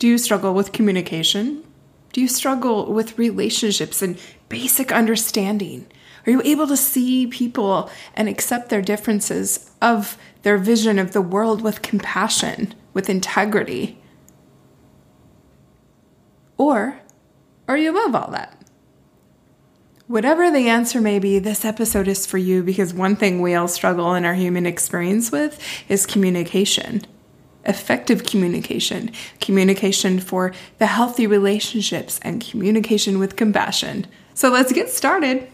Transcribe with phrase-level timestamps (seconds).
[0.00, 1.62] Do you struggle with communication?
[2.14, 5.86] Do you struggle with relationships and basic understanding?
[6.26, 11.20] Are you able to see people and accept their differences of their vision of the
[11.20, 14.00] world with compassion, with integrity?
[16.56, 16.98] Or
[17.68, 18.56] are you above all that?
[20.06, 23.68] Whatever the answer may be, this episode is for you because one thing we all
[23.68, 27.02] struggle in our human experience with is communication.
[27.64, 34.06] Effective communication, communication for the healthy relationships, and communication with compassion.
[34.34, 35.48] So let's get started.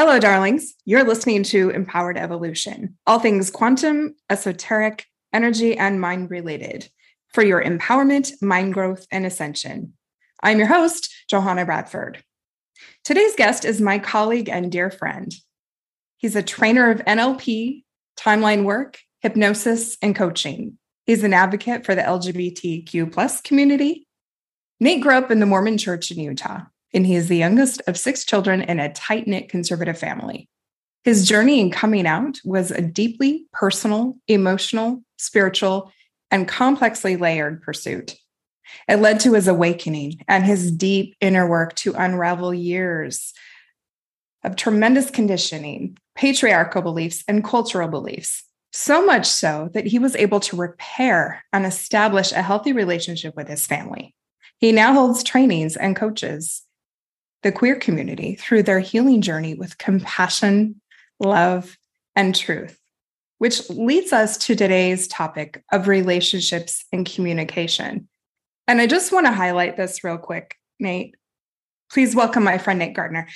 [0.00, 0.74] Hello, darlings.
[0.84, 6.88] You're listening to Empowered Evolution, all things quantum, esoteric, energy, and mind related
[7.34, 9.94] for your empowerment, mind growth, and ascension.
[10.40, 12.22] I'm your host, Johanna Bradford.
[13.02, 15.34] Today's guest is my colleague and dear friend.
[16.18, 17.82] He's a trainer of NLP,
[18.16, 20.78] timeline work, hypnosis, and coaching.
[21.06, 24.06] He's an advocate for the LGBTQ plus community.
[24.78, 27.98] Nate grew up in the Mormon church in Utah and he is the youngest of
[27.98, 30.48] six children in a tight knit conservative family.
[31.04, 35.92] His journey in coming out was a deeply personal, emotional, spiritual,
[36.30, 38.16] and complexly layered pursuit.
[38.86, 43.32] It led to his awakening and his deep inner work to unravel years
[44.44, 48.44] of tremendous conditioning, patriarchal beliefs, and cultural beliefs.
[48.72, 53.48] So much so that he was able to repair and establish a healthy relationship with
[53.48, 54.14] his family.
[54.58, 56.62] He now holds trainings and coaches
[57.42, 60.80] the queer community through their healing journey with compassion,
[61.20, 61.76] love,
[62.16, 62.78] and truth,
[63.38, 68.08] which leads us to today's topic of relationships and communication.
[68.66, 71.14] And I just want to highlight this real quick, Nate.
[71.90, 73.28] Please welcome my friend Nate Gardner.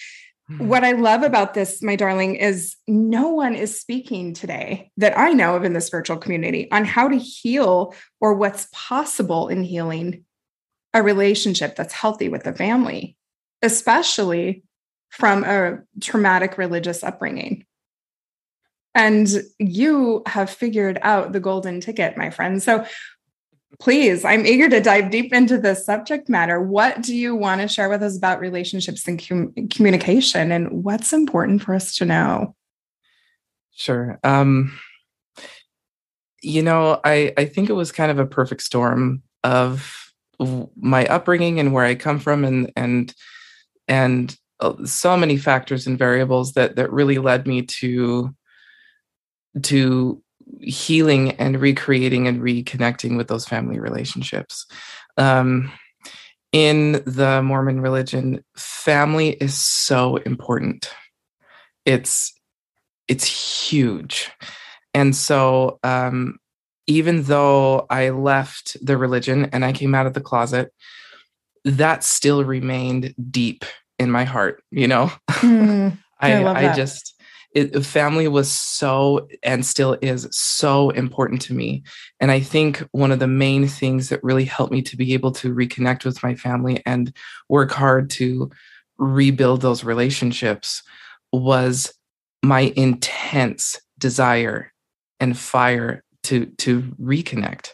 [0.48, 0.66] Hmm.
[0.66, 5.32] What I love about this, my darling, is no one is speaking today that I
[5.32, 10.24] know of in this virtual community on how to heal or what's possible in healing
[10.92, 13.16] a relationship that's healthy with the family
[13.62, 14.62] especially
[15.10, 17.64] from a traumatic religious upbringing.
[18.94, 19.28] And
[19.58, 22.62] you have figured out the golden ticket, my friend.
[22.62, 22.84] So
[23.78, 26.60] please, I'm eager to dive deep into this subject matter.
[26.60, 31.12] What do you want to share with us about relationships and com- communication and what's
[31.12, 32.54] important for us to know?
[33.74, 34.18] Sure.
[34.24, 34.78] Um,
[36.42, 40.12] you know, I, I think it was kind of a perfect storm of
[40.76, 43.14] my upbringing and where I come from and, and,
[43.88, 48.34] and uh, so many factors and variables that that really led me to
[49.62, 50.22] to
[50.60, 54.66] healing and recreating and reconnecting with those family relationships.
[55.16, 55.70] Um,
[56.52, 60.90] in the mormon religion family is so important.
[61.84, 62.32] It's
[63.08, 63.24] it's
[63.70, 64.30] huge.
[64.94, 66.38] And so um,
[66.86, 70.72] even though i left the religion and i came out of the closet
[71.64, 73.64] that still remained deep
[73.98, 75.12] in my heart, you know?
[75.30, 77.14] Mm, I, I, I just,
[77.54, 81.82] it, family was so and still is so important to me.
[82.20, 85.32] And I think one of the main things that really helped me to be able
[85.32, 87.14] to reconnect with my family and
[87.48, 88.50] work hard to
[88.98, 90.82] rebuild those relationships
[91.32, 91.92] was
[92.42, 94.72] my intense desire
[95.20, 97.70] and fire to to reconnect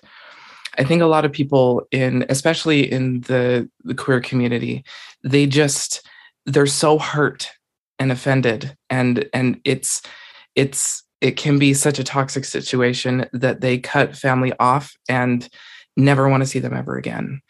[0.78, 4.84] I think a lot of people in, especially in the, the queer community,
[5.24, 6.06] they just
[6.46, 7.50] they're so hurt
[7.98, 10.02] and offended, and and it's
[10.54, 15.48] it's it can be such a toxic situation that they cut family off and
[15.96, 17.40] never want to see them ever again.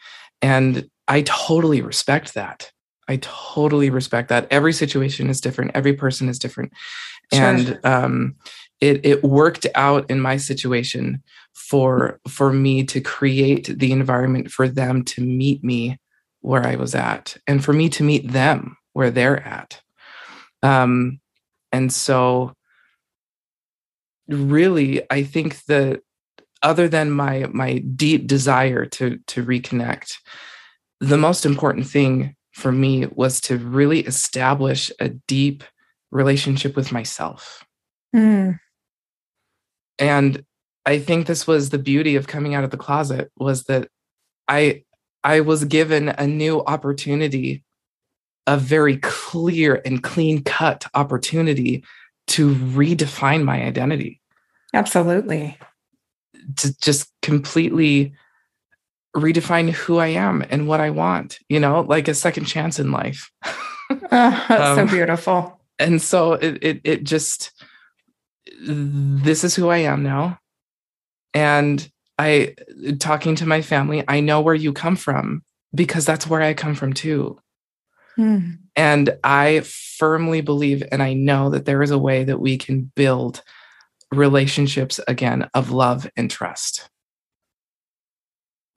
[0.41, 2.71] And I totally respect that.
[3.07, 4.47] I totally respect that.
[4.51, 5.71] Every situation is different.
[5.73, 6.71] Every person is different.
[7.33, 7.43] Sure.
[7.43, 8.35] And um,
[8.81, 11.21] it it worked out in my situation
[11.59, 15.99] for for me to create the environment for them to meet me
[16.39, 19.81] where I was at and for me to meet them where they're at.
[20.63, 21.19] Um,
[21.71, 22.53] and so
[24.29, 26.01] really I think that
[26.63, 30.13] other than my my deep desire to to reconnect,
[31.01, 35.63] the most important thing for me was to really establish a deep
[36.09, 37.63] relationship with myself.
[38.15, 38.59] Mm.
[39.99, 40.43] And
[40.85, 43.89] I think this was the beauty of coming out of the closet was that
[44.47, 44.83] I
[45.23, 47.63] I was given a new opportunity,
[48.47, 51.83] a very clear and clean cut opportunity
[52.27, 54.21] to redefine my identity.
[54.73, 55.57] Absolutely.
[56.57, 58.13] to just completely
[59.15, 62.91] redefine who I am and what I want, you know, like a second chance in
[62.91, 63.31] life.
[63.45, 63.55] oh,
[64.11, 65.59] that's um, so beautiful.
[65.79, 67.51] And so it, it, it just,
[68.61, 70.39] this is who I am now.
[71.33, 72.55] And I,
[72.99, 75.43] talking to my family, I know where you come from
[75.73, 77.39] because that's where I come from too.
[78.15, 78.51] Hmm.
[78.75, 82.91] And I firmly believe and I know that there is a way that we can
[82.95, 83.41] build
[84.11, 86.89] relationships again of love and trust.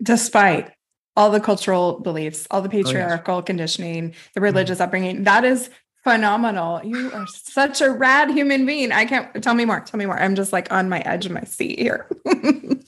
[0.02, 0.70] Despite
[1.16, 3.46] all the cultural beliefs, all the patriarchal oh, yes.
[3.46, 4.43] conditioning, the mm-hmm.
[4.43, 4.82] religious mm-hmm.
[4.84, 5.70] upbringing, that is
[6.04, 6.81] phenomenal.
[6.84, 8.93] You are such a rad human being.
[8.93, 9.81] I can't tell me more.
[9.81, 10.19] Tell me more.
[10.19, 12.08] I'm just like on my edge of my seat here.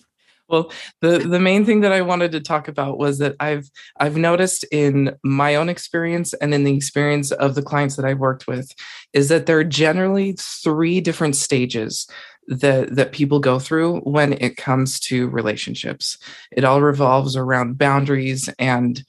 [0.49, 0.71] well
[1.01, 4.65] the the main thing that i wanted to talk about was that i've i've noticed
[4.71, 8.71] in my own experience and in the experience of the clients that i've worked with
[9.13, 12.07] is that there are generally three different stages
[12.47, 16.19] that that people go through when it comes to relationships
[16.53, 19.03] it all revolves around boundaries and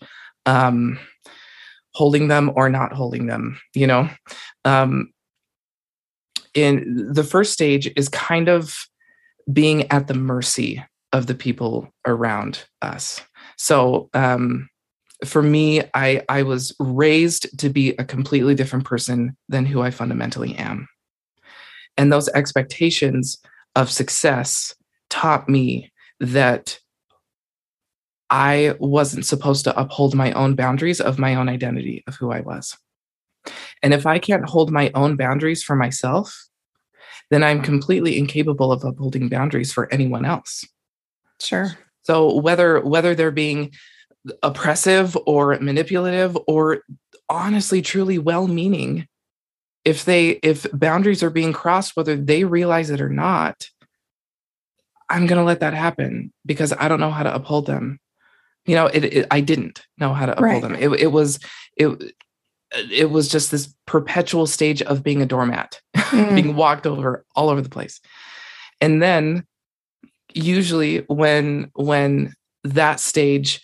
[0.46, 0.98] um
[1.96, 4.08] holding them or not holding them you know
[4.66, 5.10] um
[6.54, 8.88] in the first stage is kind of
[9.52, 10.84] being at the mercy
[11.14, 13.22] of the people around us.
[13.58, 14.70] So um,
[15.24, 19.92] for me, I I was raised to be a completely different person than who I
[19.92, 20.88] fundamentally am,
[21.98, 23.38] and those expectations
[23.76, 24.74] of success
[25.10, 26.80] taught me that
[28.30, 32.42] I wasn't supposed to uphold my own boundaries of my own identity of who I
[32.42, 32.78] was.
[33.84, 36.36] And if I can't hold my own boundaries for myself,
[37.30, 40.66] then I'm completely incapable of upholding boundaries for anyone else.
[41.40, 41.78] Sure.
[42.04, 43.72] So whether whether they're being
[44.42, 46.82] oppressive or manipulative or
[47.30, 49.08] honestly truly well-meaning
[49.84, 53.70] if they if boundaries are being crossed whether they realize it or not
[55.10, 58.00] i'm going to let that happen because i don't know how to uphold them
[58.66, 60.62] you know it, it i didn't know how to uphold right.
[60.62, 61.40] them it, it was
[61.78, 62.14] it
[62.92, 66.36] it was just this perpetual stage of being a doormat mm.
[66.36, 68.02] being walked over all over the place
[68.82, 69.46] and then
[70.34, 72.34] usually when when
[72.64, 73.62] that stage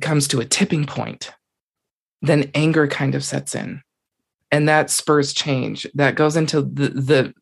[0.00, 1.32] comes to a tipping point
[2.22, 3.82] then anger kind of sets in
[4.50, 7.34] and that spurs change that goes into the the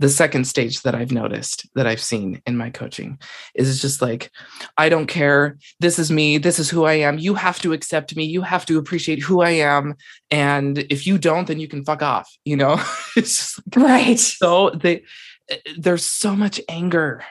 [0.00, 3.18] the second stage that i've noticed that i've seen in my coaching
[3.54, 4.30] is just like
[4.76, 8.16] i don't care this is me this is who i am you have to accept
[8.16, 9.94] me you have to appreciate who i am
[10.30, 12.72] and if you don't then you can fuck off you know
[13.16, 15.02] it's just like, right so they
[15.50, 17.22] eh, there's so much anger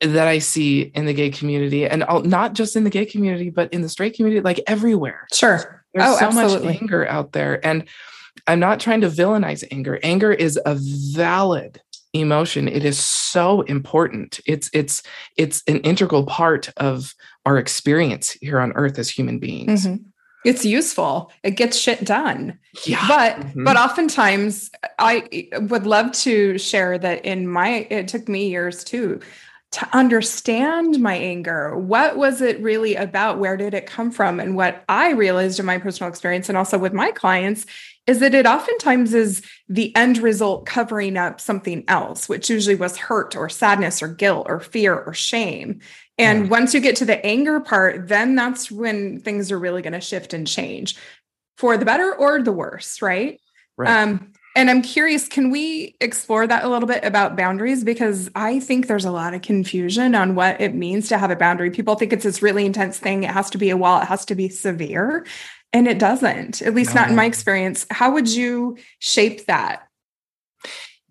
[0.00, 3.72] that I see in the gay community, and not just in the gay community, but
[3.72, 5.28] in the straight community, like everywhere.
[5.32, 5.84] Sure.
[5.94, 6.72] There's oh, so absolutely.
[6.72, 7.64] much anger out there.
[7.64, 7.88] And
[8.46, 9.98] I'm not trying to villainize anger.
[10.02, 10.76] Anger is a
[11.14, 11.80] valid
[12.12, 12.68] emotion.
[12.68, 14.40] It is so important.
[14.46, 15.02] It's it's
[15.36, 17.14] it's an integral part of
[17.46, 19.86] our experience here on earth as human beings.
[19.86, 20.08] Mm-hmm.
[20.44, 21.30] It's useful.
[21.44, 22.58] It gets shit done.
[22.84, 23.06] Yeah.
[23.06, 23.64] But mm-hmm.
[23.64, 29.20] but oftentimes I would love to share that in my it took me years too
[29.72, 31.78] to understand my anger.
[31.78, 33.38] What was it really about?
[33.38, 34.38] Where did it come from?
[34.38, 37.64] And what I realized in my personal experience and also with my clients
[38.06, 42.96] is that it oftentimes is the end result covering up something else, which usually was
[42.96, 45.80] hurt or sadness or guilt or fear or shame.
[46.18, 46.50] And yeah.
[46.50, 50.00] once you get to the anger part, then that's when things are really going to
[50.00, 50.96] shift and change
[51.56, 53.40] for the better or the worse, right?
[53.76, 54.02] right.
[54.02, 57.84] Um, and I'm curious, can we explore that a little bit about boundaries?
[57.84, 61.36] Because I think there's a lot of confusion on what it means to have a
[61.36, 61.70] boundary.
[61.70, 63.22] People think it's this really intense thing.
[63.22, 65.24] It has to be a wall, it has to be severe.
[65.72, 67.00] And it doesn't, at least no.
[67.00, 67.86] not in my experience.
[67.90, 69.88] How would you shape that?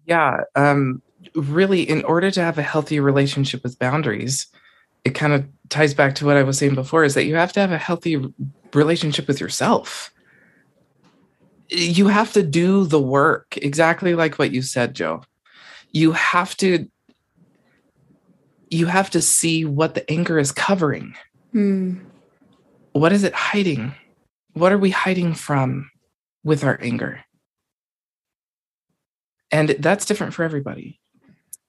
[0.05, 0.41] Yeah.
[0.55, 1.01] Um,
[1.35, 4.47] really, in order to have a healthy relationship with boundaries,
[5.03, 7.53] it kind of ties back to what I was saying before is that you have
[7.53, 8.23] to have a healthy
[8.73, 10.11] relationship with yourself
[11.71, 15.21] you have to do the work exactly like what you said joe
[15.91, 16.87] you have to
[18.69, 21.15] you have to see what the anger is covering
[21.53, 21.99] mm.
[22.91, 23.93] what is it hiding
[24.53, 25.91] what are we hiding from
[26.43, 27.23] with our anger?
[29.51, 30.99] And that's different for everybody.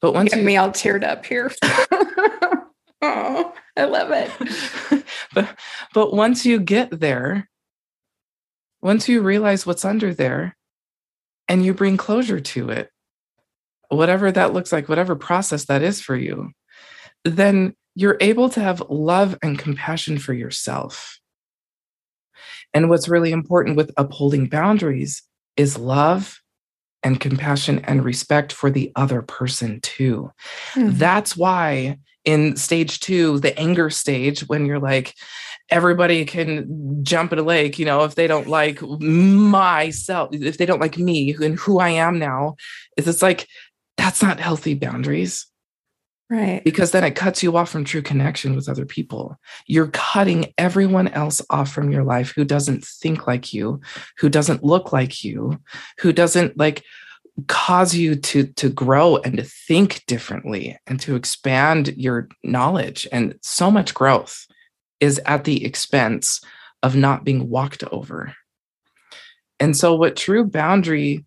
[0.01, 1.51] But once Get you, me all teared up here.
[3.05, 5.05] Oh i love it.
[5.35, 5.59] But
[5.93, 7.49] but once you get there
[8.83, 10.57] once you realize what's under there
[11.49, 12.91] and you bring closure to it,
[13.89, 16.51] whatever that looks like, whatever process that is for you,
[17.25, 21.21] then you're able to have love and compassion for yourself.
[22.75, 25.23] And what's really important with upholding boundaries
[25.57, 26.41] is love
[27.03, 30.31] and compassion and respect for the other person too.
[30.75, 30.97] Mm-hmm.
[30.99, 35.15] That's why in stage two, the anger stage, when you're like,
[35.71, 40.67] everybody can jump in a lake, you know, if they don't like myself, if they
[40.67, 42.57] don't like me and who I am now,
[42.97, 43.49] is it's like,
[43.97, 45.47] that's not healthy boundaries.
[46.33, 46.65] Right.
[46.65, 49.39] Because then it cuts you off from true connection with other people.
[49.67, 53.83] You're cutting everyone else off from your life who doesn't think like you,
[54.17, 55.61] who doesn't look like you,
[55.99, 56.85] who doesn't like
[57.49, 63.39] cause you to to grow and to think differently and to expand your knowledge and
[63.43, 64.47] so much growth
[65.01, 66.41] is at the expense
[66.83, 68.35] of not being walked over.
[69.61, 71.27] And so what true boundary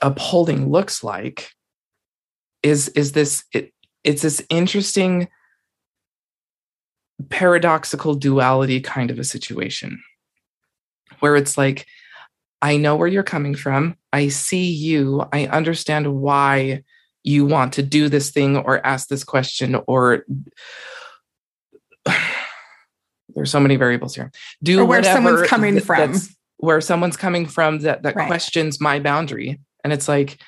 [0.00, 1.50] upholding looks like
[2.62, 5.28] is is this it, it's this interesting
[7.28, 10.02] paradoxical duality kind of a situation
[11.20, 11.86] where it's like
[12.62, 13.96] I know where you're coming from.
[14.12, 15.24] I see you.
[15.32, 16.82] I understand why
[17.22, 20.24] you want to do this thing or ask this question or
[23.34, 24.30] there's so many variables here.
[24.62, 26.14] Do or where someone's coming from.
[26.58, 28.26] Where someone's coming from that that right.
[28.26, 29.60] questions my boundary.
[29.82, 30.38] And it's like,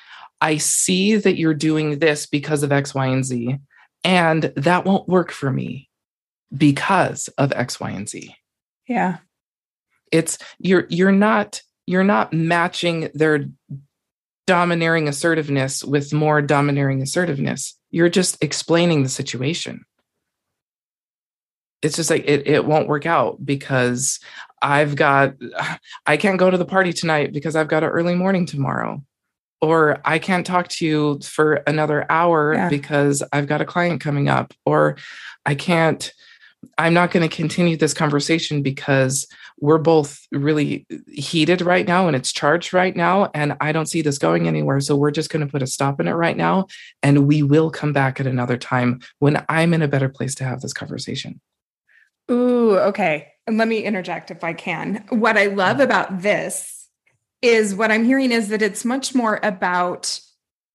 [0.43, 3.57] I see that you're doing this because of X, Y, and Z.
[4.03, 5.89] And that won't work for me
[6.55, 8.35] because of X, Y, and Z.
[8.87, 9.17] Yeah.
[10.11, 13.45] It's you're you're not you're not matching their
[14.45, 17.79] domineering assertiveness with more domineering assertiveness.
[17.89, 19.85] You're just explaining the situation
[21.83, 24.19] it's just like it, it won't work out because
[24.61, 25.35] I've got
[26.05, 29.03] I can't go to the party tonight because I've got an early morning tomorrow.
[29.63, 32.67] Or I can't talk to you for another hour yeah.
[32.67, 34.53] because I've got a client coming up.
[34.65, 34.97] Or
[35.45, 36.11] I can't,
[36.77, 39.25] I'm not going to continue this conversation because
[39.61, 43.31] we're both really heated right now and it's charged right now.
[43.33, 44.81] And I don't see this going anywhere.
[44.81, 46.67] So we're just going to put a stop in it right now.
[47.01, 50.43] And we will come back at another time when I'm in a better place to
[50.43, 51.39] have this conversation.
[52.29, 53.29] Ooh, okay.
[53.47, 55.05] And let me interject if I can.
[55.07, 56.72] What I love about this
[57.43, 60.19] is what I'm hearing is that it's much more about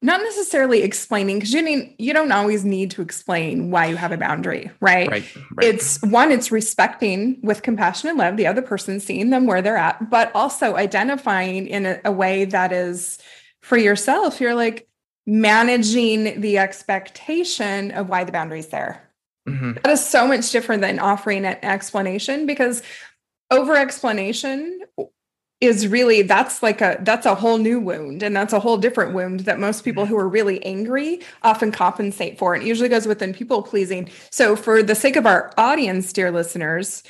[0.01, 4.13] not necessarily explaining because you mean you don't always need to explain why you have
[4.13, 5.09] a boundary right?
[5.09, 5.37] right?
[5.57, 9.61] right it's one it's respecting with compassion and love the other person seeing them where
[9.61, 13.19] they're at but also identifying in a, a way that is
[13.61, 14.87] for yourself you're like
[15.27, 19.03] managing the expectation of why the boundary's there
[19.49, 19.73] Mm-hmm.
[19.83, 22.83] That is so much different than offering an explanation because
[23.51, 24.81] over explanation
[25.61, 29.13] is really that's like a that's a whole new wound and that's a whole different
[29.13, 30.13] wound that most people mm-hmm.
[30.13, 34.55] who are really angry often compensate for and it usually goes within people pleasing so
[34.55, 37.03] for the sake of our audience dear listeners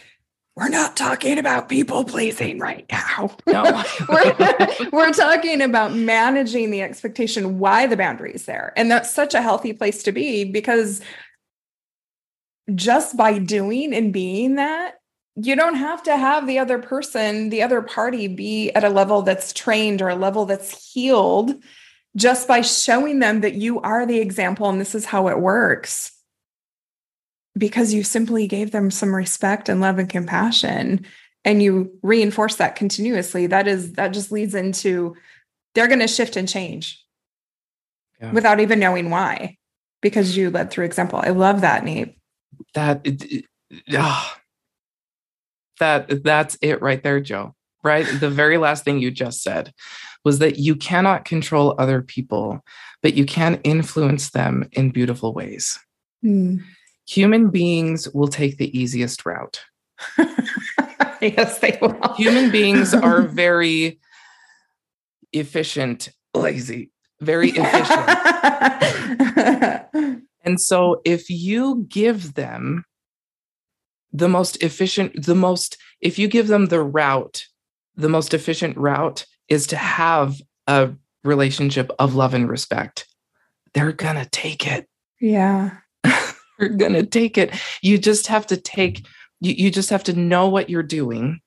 [0.59, 3.31] we're not talking about people pleasing right now.
[3.47, 3.85] No.
[4.09, 8.73] we're, we're talking about managing the expectation, why the boundary is there.
[8.77, 11.01] And that's such a healthy place to be because
[12.75, 14.98] just by doing and being that,
[15.41, 19.23] you don't have to have the other person, the other party be at a level
[19.23, 21.63] that's trained or a level that's healed
[22.17, 26.13] just by showing them that you are the example and this is how it works.
[27.57, 31.07] Because you simply gave them some respect and love and compassion
[31.45, 33.47] and you reinforce that continuously.
[33.47, 35.17] That is, that just leads into
[35.75, 37.05] they're going to shift and change
[38.21, 38.33] yeah.
[38.33, 39.57] without even knowing why
[40.01, 41.21] because you led through example.
[41.23, 42.19] I love that, Nate
[42.75, 43.45] that it,
[43.93, 44.33] oh,
[45.79, 48.07] that that's it right there joe right?
[48.21, 49.73] The very last thing you just said
[50.25, 52.61] was that you cannot control other people
[53.01, 55.79] but you can influence them in beautiful ways.
[56.25, 56.65] Mm.
[57.07, 59.63] human beings will take the easiest route.
[61.21, 61.99] Yes they will.
[62.17, 63.99] Human beings are very
[65.33, 68.09] efficient lazy very efficient.
[70.45, 72.85] And so if you give them
[74.13, 77.45] the most efficient, the most, if you give them the route,
[77.97, 80.91] the most efficient route is to have a
[81.25, 83.07] relationship of love and respect,
[83.75, 84.89] they're going to take it.
[85.21, 85.79] Yeah.
[86.59, 87.53] they're going to take it.
[87.83, 89.07] You just have to take,
[89.41, 91.41] you, you just have to know what you're doing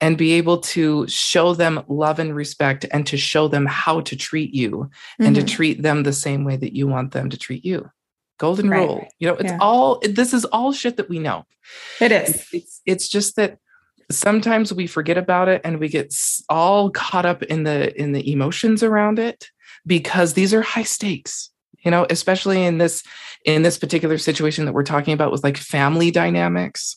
[0.00, 4.16] and be able to show them love and respect and to show them how to
[4.16, 5.24] treat you mm-hmm.
[5.24, 5.54] and to mm-hmm.
[5.54, 7.88] treat them the same way that you want them to treat you
[8.42, 8.80] golden right.
[8.80, 9.58] rule you know it's yeah.
[9.60, 11.46] all this is all shit that we know
[12.00, 13.58] it is it's, it's, it's just that
[14.10, 16.12] sometimes we forget about it and we get
[16.48, 19.46] all caught up in the in the emotions around it
[19.86, 21.50] because these are high stakes
[21.84, 23.04] you know especially in this
[23.44, 26.96] in this particular situation that we're talking about with like family dynamics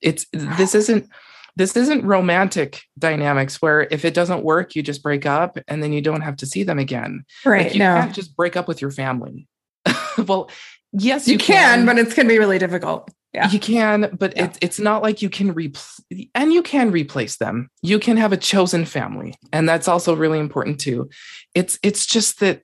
[0.00, 1.08] it's this isn't
[1.56, 5.92] this isn't romantic dynamics where if it doesn't work, you just break up and then
[5.92, 7.24] you don't have to see them again.
[7.44, 7.66] Right.
[7.66, 7.94] Like, you no.
[7.94, 9.46] can't just break up with your family.
[10.26, 10.50] well,
[10.94, 13.10] yes, you, can, but it's going to be really difficult.
[13.32, 13.50] Yeah.
[13.50, 14.44] You can, but Yeah.
[14.44, 16.00] it's it's not like you can replace
[16.36, 17.68] and you can replace them.
[17.82, 19.34] You can have a chosen family.
[19.52, 21.10] And that's also really important too.
[21.52, 22.62] It's it's just that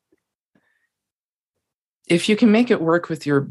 [2.06, 3.48] if you can make it work with your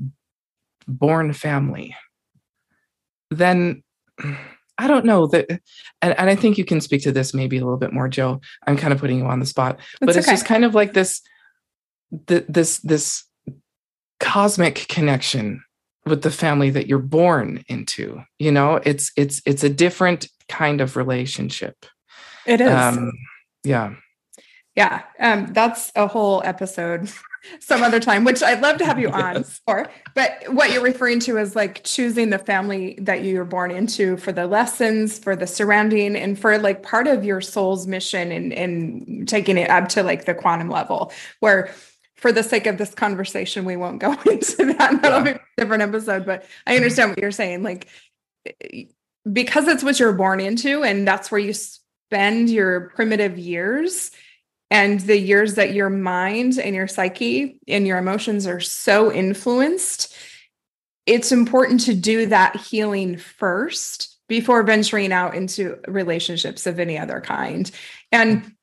[0.88, 1.94] born family,
[3.30, 3.84] then
[4.78, 5.50] I don't know that
[6.02, 8.40] and, and I think you can speak to this maybe a little bit more, Joe.
[8.66, 9.80] I'm kind of putting you on the spot.
[10.00, 10.32] but it's okay.
[10.32, 11.22] just kind of like this
[12.28, 13.26] th- this this
[14.20, 15.64] cosmic connection
[16.06, 20.82] with the family that you're born into you know it's it's it's a different kind
[20.82, 21.86] of relationship
[22.46, 22.70] It is.
[22.70, 23.12] um
[23.64, 23.94] yeah
[24.80, 25.02] yeah.
[25.20, 27.12] Um, that's a whole episode
[27.60, 29.88] some other time, which I'd love to have you on for.
[30.16, 34.16] But what you're referring to is like choosing the family that you were born into
[34.16, 38.54] for the lessons, for the surrounding, and for like part of your soul's mission and,
[38.54, 41.12] and taking it up to like the quantum level
[41.42, 41.72] where
[42.20, 45.02] for the sake of this conversation, we won't go into that.
[45.02, 46.26] That'll be a different episode.
[46.26, 47.64] But I understand what you're saying.
[47.64, 47.88] Like
[48.46, 48.84] eh,
[49.32, 54.12] because it's what you're born into, and that's where you spend your primitive years
[54.72, 60.14] and the years that your mind and your psyche and your emotions are so influenced,
[61.06, 67.20] it's important to do that healing first before venturing out into relationships of any other
[67.20, 67.72] kind.
[68.12, 68.54] And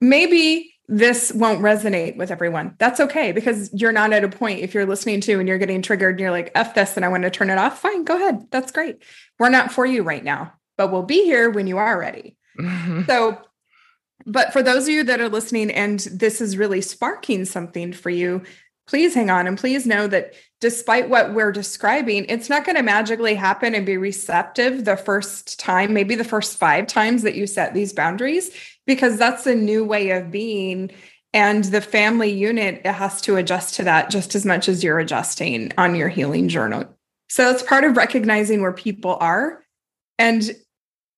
[0.00, 2.74] maybe this won't resonate with everyone.
[2.78, 5.82] That's okay because you're not at a point if you're listening to and you're getting
[5.82, 7.78] triggered and you're like, F this and I want to turn it off.
[7.78, 8.50] Fine, go ahead.
[8.50, 9.02] That's great.
[9.38, 12.36] We're not for you right now, but we'll be here when you are ready.
[13.06, 13.38] So,
[14.26, 18.10] but for those of you that are listening and this is really sparking something for
[18.10, 18.42] you,
[18.88, 22.82] please hang on and please know that despite what we're describing, it's not going to
[22.82, 27.46] magically happen and be receptive the first time, maybe the first five times that you
[27.46, 28.50] set these boundaries,
[28.88, 30.90] because that's a new way of being.
[31.34, 34.98] And the family unit it has to adjust to that just as much as you're
[34.98, 36.86] adjusting on your healing journal.
[37.28, 39.62] So it's part of recognizing where people are
[40.18, 40.50] and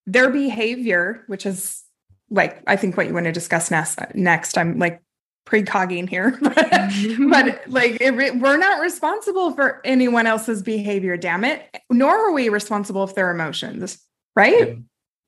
[0.04, 1.82] their behavior, which is
[2.28, 4.58] like I think what you want to discuss next.
[4.58, 5.00] I'm like
[5.46, 7.30] precogging here, but, mm-hmm.
[7.30, 11.16] but like it, we're not responsible for anyone else's behavior.
[11.16, 11.62] Damn it!
[11.88, 14.78] Nor are we responsible for their emotions, right?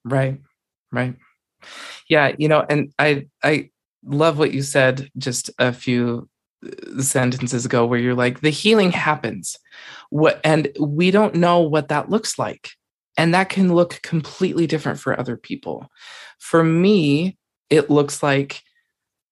[0.05, 0.41] right
[0.91, 1.15] right
[2.09, 3.71] yeah you know and i i
[4.05, 6.29] love what you said just a few
[6.67, 9.57] uh, sentences ago where you're like the healing happens.
[10.11, 12.71] What and we don't know what that looks like
[13.17, 15.91] and that can look completely different for other people.
[16.39, 17.37] For me
[17.71, 18.63] it looks like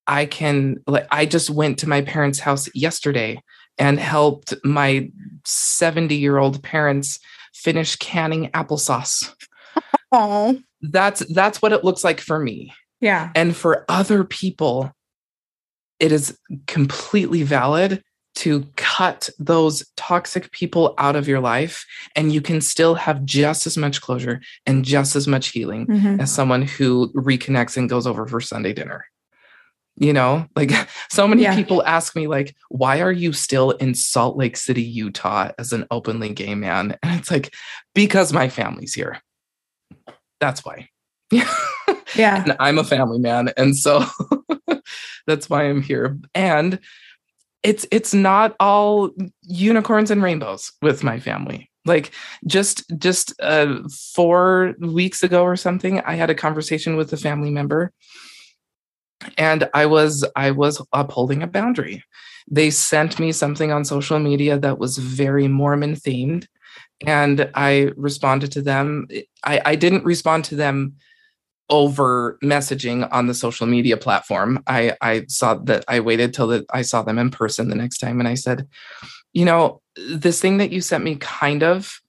[0.07, 3.39] i can like i just went to my parents house yesterday
[3.77, 5.11] and helped my
[5.45, 7.19] 70 year old parents
[7.53, 9.33] finish canning applesauce.
[10.13, 12.73] Oh, that's that's what it looks like for me.
[13.01, 14.93] Yeah, and for other people
[15.99, 18.03] it is completely valid
[18.35, 21.85] to cut those toxic people out of your life
[22.17, 26.21] and you can still have just as much closure and just as much healing Mhm.
[26.21, 29.05] as someone who reconnects and goes over for sunday dinner.
[29.97, 30.71] You know like
[31.11, 31.55] so many Yeah.
[31.55, 35.87] people ask me like why are you still in salt lake city utah as an
[35.91, 36.97] openly gay man?
[37.03, 37.53] And it's like
[37.95, 39.21] because my family's here
[40.41, 40.89] that's why
[42.17, 44.05] yeah, and I'm a family man, and so
[45.27, 46.19] that's why I'm here.
[46.35, 46.81] And
[47.63, 49.11] it's it's not all
[49.43, 51.71] unicorns and rainbows with my family.
[51.85, 52.11] Like
[52.47, 53.79] just just uh,
[54.15, 57.93] four weeks ago or something, I had a conversation with a family member,
[59.39, 62.03] and I was I was upholding a boundary.
[62.51, 66.47] They sent me something on social media that was very Mormon themed,
[67.07, 69.09] and I responded to them.
[69.45, 70.97] I, I didn't respond to them
[71.71, 74.63] over messaging on the social media platform.
[74.67, 77.99] I I saw that I waited till that I saw them in person the next
[77.99, 78.67] time and I said,
[79.33, 82.01] you know, this thing that you sent me kind of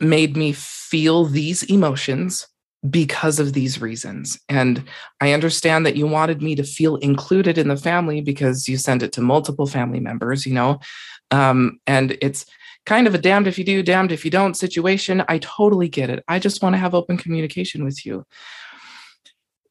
[0.00, 2.46] made me feel these emotions
[2.88, 4.38] because of these reasons.
[4.48, 4.84] And
[5.20, 9.02] I understand that you wanted me to feel included in the family because you sent
[9.02, 10.78] it to multiple family members, you know.
[11.32, 12.46] Um, and it's
[12.88, 15.22] kind of a damned if you do, damned if you don't situation.
[15.28, 16.24] I totally get it.
[16.26, 18.24] I just want to have open communication with you.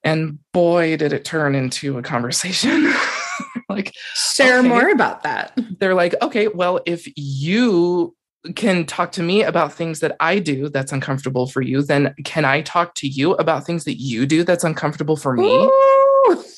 [0.04, 2.94] And boy, did it turn into a conversation.
[3.70, 4.68] like, share Okay.
[4.68, 5.58] more about that.
[5.80, 8.16] they're like, okay, well, if you
[8.56, 12.46] can talk to me about things that I do that's uncomfortable for you, then can
[12.46, 15.70] I talk to you about things that you do that's uncomfortable for me?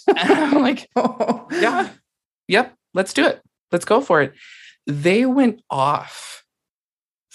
[0.10, 0.90] I'm like,
[1.52, 1.90] yeah,
[2.50, 3.42] yep, let's do it.
[3.72, 4.34] Let's go for it.
[4.86, 6.44] They went off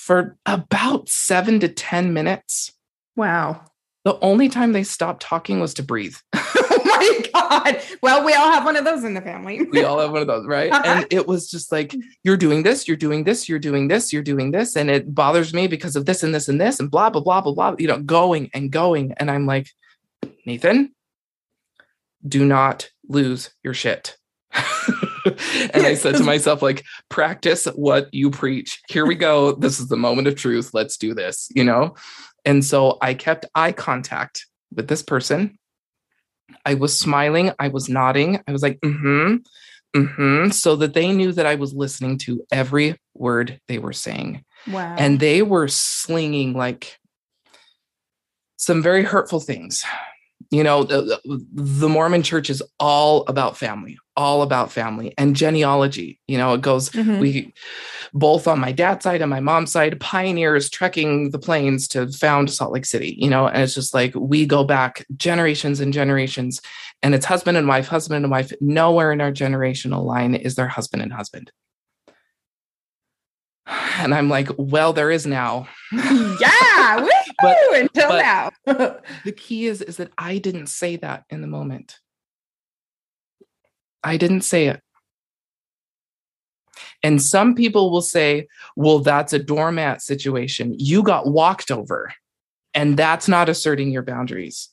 [0.04, 2.74] for about seven to 10 minutes
[3.16, 3.64] Wow.
[4.04, 6.16] The only time they stopped talking was to breathe.
[6.34, 7.80] oh my God.
[8.02, 9.62] Well, we all have one of those in the family.
[9.62, 10.70] we all have one of those, right?
[10.72, 14.22] and it was just like, you're doing this, you're doing this, you're doing this, you're
[14.22, 14.76] doing this.
[14.76, 17.40] And it bothers me because of this and this and this and blah, blah, blah,
[17.40, 19.14] blah, blah, you know, going and going.
[19.16, 19.68] And I'm like,
[20.44, 20.92] Nathan,
[22.26, 24.18] do not lose your shit.
[25.72, 28.80] and I said to myself, like, practice what you preach.
[28.88, 29.52] Here we go.
[29.52, 30.70] This is the moment of truth.
[30.72, 31.94] Let's do this, you know?
[32.44, 35.58] And so I kept eye contact with this person.
[36.66, 39.36] I was smiling, I was nodding, I was like, mm hmm,
[39.98, 43.92] mm hmm, so that they knew that I was listening to every word they were
[43.92, 44.44] saying.
[44.66, 44.94] Wow.
[44.98, 46.98] And they were slinging like
[48.56, 49.84] some very hurtful things
[50.54, 51.20] you know the,
[51.52, 56.20] the, mormon church is all about family all about family and genealogy.
[56.28, 57.18] You know it goes mm-hmm.
[57.18, 57.52] we
[58.12, 62.52] both on my dad's side and my mom's side pioneers trekking the plains to found
[62.52, 66.60] salt lake city you know and it's just like we go back generations and generations
[67.02, 68.52] and it's husband and wife husband and wife.
[68.60, 71.50] Nowhere in our generational line is there husband and husband.
[73.96, 75.68] And i'm like well there is now.
[75.92, 78.22] Yeah but, until but
[78.66, 78.96] now.
[79.24, 81.98] the key is is that I didn't say that in the moment.
[84.02, 84.80] I didn't say it.
[87.02, 90.74] And some people will say, well, that's a doormat situation.
[90.78, 92.12] You got walked over,
[92.72, 94.70] and that's not asserting your boundaries.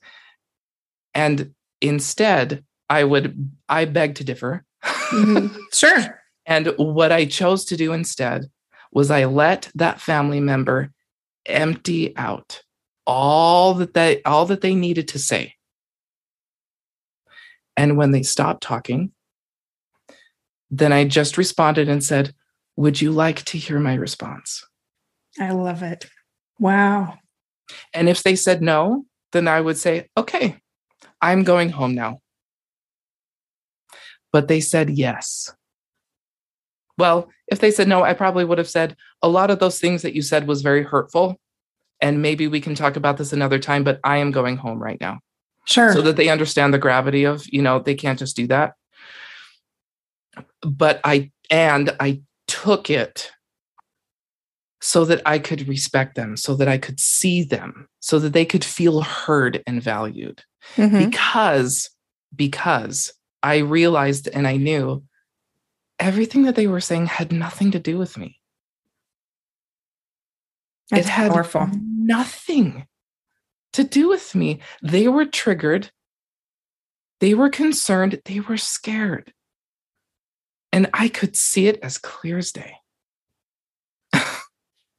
[1.14, 4.66] And instead, I would, I beg to differ.
[4.84, 5.58] Mm-hmm.
[5.74, 6.22] Sure.
[6.46, 8.50] and what I chose to do instead
[8.92, 10.92] was I let that family member
[11.46, 12.62] empty out
[13.08, 15.56] all that they all that they needed to say.
[17.78, 19.12] And when they stopped talking
[20.72, 22.34] then i just responded and said
[22.78, 24.66] would you like to hear my response?
[25.40, 26.06] I love it.
[26.60, 27.20] Wow.
[27.94, 30.58] And if they said no then i would say okay
[31.22, 32.20] i'm going home now.
[34.34, 35.54] But they said yes
[36.98, 40.02] well, if they said no, I probably would have said a lot of those things
[40.02, 41.40] that you said was very hurtful.
[42.00, 45.00] And maybe we can talk about this another time, but I am going home right
[45.00, 45.20] now.
[45.66, 45.94] Sure.
[45.94, 48.74] So that they understand the gravity of, you know, they can't just do that.
[50.62, 53.32] But I, and I took it
[54.80, 58.46] so that I could respect them, so that I could see them, so that they
[58.46, 60.42] could feel heard and valued.
[60.76, 61.06] Mm-hmm.
[61.06, 61.92] Because,
[62.36, 65.04] because I realized and I knew
[66.02, 68.40] everything that they were saying had nothing to do with me.
[70.90, 71.70] That's it had powerful.
[71.72, 72.88] nothing
[73.74, 74.60] to do with me.
[74.82, 75.92] They were triggered.
[77.22, 78.22] They were concerned.
[78.26, 79.32] They were scared.
[80.74, 82.76] And I could see it as clear as day.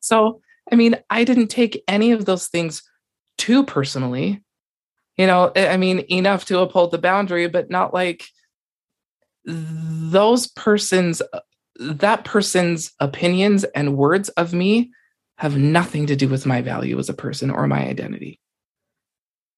[0.01, 2.83] so, I mean, I didn't take any of those things
[3.37, 4.43] too personally.
[5.17, 8.25] You know, I mean, enough to uphold the boundary, but not like,
[9.45, 11.41] those persons uh,
[11.79, 14.93] that person's opinions and words of me
[15.39, 18.39] have nothing to do with my value as a person or my identity.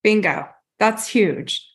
[0.02, 0.48] Bingo.
[0.78, 1.66] That's huge.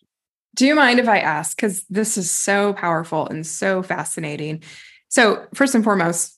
[0.56, 1.56] Do you mind if I ask?
[1.56, 4.64] Because this is so powerful and so fascinating.
[5.10, 6.38] So, first and foremost,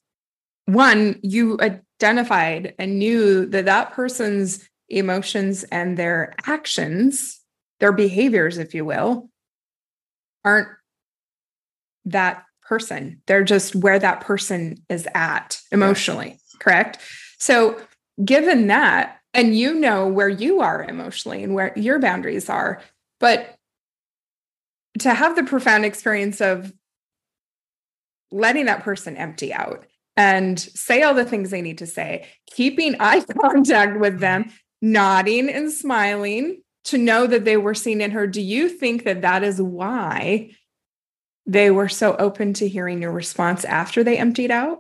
[0.65, 7.39] one, you identified and knew that that person's emotions and their actions,
[7.79, 9.29] their behaviors, if you will,
[10.43, 10.67] aren't
[12.05, 13.21] that person.
[13.27, 16.59] They're just where that person is at emotionally, yeah.
[16.59, 16.99] correct?
[17.37, 17.79] So,
[18.23, 22.81] given that, and you know where you are emotionally and where your boundaries are,
[23.19, 23.55] but
[24.99, 26.73] to have the profound experience of
[28.31, 29.85] letting that person empty out
[30.17, 34.91] and say all the things they need to say, keeping eye contact with them, mm-hmm.
[34.91, 38.27] nodding and smiling to know that they were seen in her.
[38.27, 40.51] Do you think that that is why
[41.51, 44.79] they were so open to hearing your response after they emptied out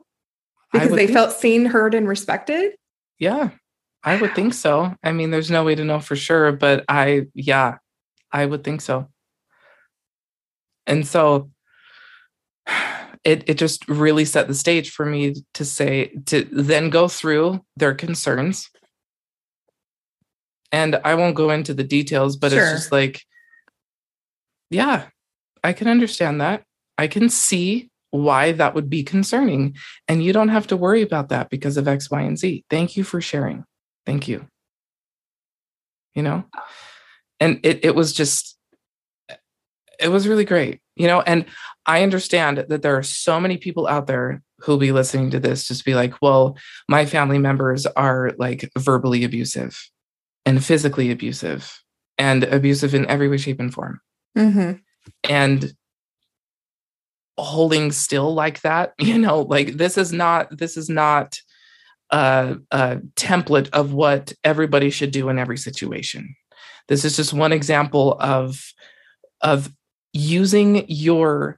[0.71, 2.73] because they felt seen, heard, and respected?
[3.19, 3.49] Yeah,
[4.05, 4.95] I would think so.
[5.03, 7.77] I mean, there's no way to know for sure, but I, yeah,
[8.31, 9.09] I would think so.
[10.87, 11.51] And so
[13.25, 17.63] it it just really set the stage for me to say to then go through
[17.75, 18.69] their concerns.
[20.71, 22.61] And I won't go into the details, but sure.
[22.61, 23.21] it's just like,
[24.69, 25.07] yeah,
[25.63, 26.63] I can understand that.
[26.97, 29.75] I can see why that would be concerning.
[30.07, 32.65] And you don't have to worry about that because of X, Y, and Z.
[32.69, 33.63] Thank you for sharing.
[34.05, 34.47] Thank you.
[36.13, 36.43] You know?
[37.39, 38.57] And it it was just
[39.99, 40.81] it was really great.
[40.95, 41.45] You know, and
[41.85, 45.67] I understand that there are so many people out there who'll be listening to this
[45.67, 49.79] just be like, well, my family members are like verbally abusive.
[50.45, 51.83] and physically abusive
[52.17, 53.99] and abusive in every way, shape, and form.
[54.37, 54.73] Mm-hmm.
[55.29, 55.73] And
[57.37, 61.39] holding still like that, you know, like this is not, this is not
[62.11, 66.35] a, a template of what everybody should do in every situation.
[66.87, 68.73] This is just one example of,
[69.41, 69.71] of
[70.13, 71.57] using your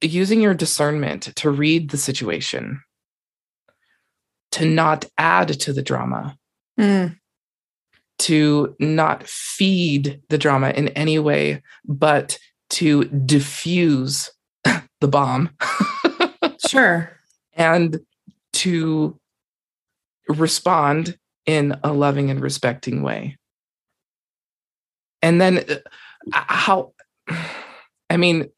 [0.00, 2.82] using your discernment to read the situation
[4.50, 6.36] to not add to the drama
[6.78, 7.16] Mm.
[8.18, 12.38] To not feed the drama in any way but
[12.70, 14.30] to diffuse
[15.00, 15.50] the bomb
[16.68, 17.10] Sure.
[17.54, 18.00] and
[18.54, 19.18] to
[20.28, 23.36] respond in a loving and respecting way
[25.20, 26.92] and then uh, how
[28.10, 28.48] i mean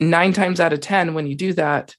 [0.00, 1.94] nine times out of ten when you do that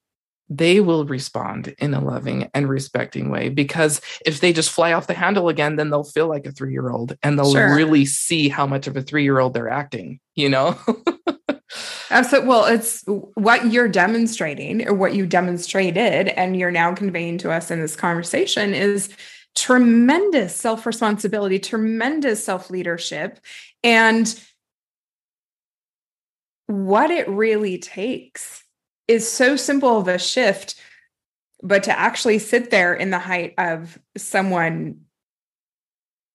[0.49, 5.07] they will respond in a loving and respecting way because if they just fly off
[5.07, 7.75] the handle again then they'll feel like a three-year-old and they'll Sure.
[7.75, 10.77] really see how much of a three-year-old they're acting you know
[12.12, 12.49] Absolutely.
[12.49, 13.03] Well, it's
[13.35, 17.95] what you're demonstrating or what you demonstrated, and you're now conveying to us in this
[17.95, 19.09] conversation is
[19.55, 23.39] tremendous self responsibility, tremendous self leadership,
[23.83, 24.39] and
[26.65, 28.63] what it really takes
[29.09, 30.75] is so simple of a shift.
[31.61, 35.01] But to actually sit there in the height of someone